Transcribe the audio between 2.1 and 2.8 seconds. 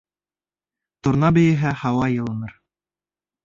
йылыныр.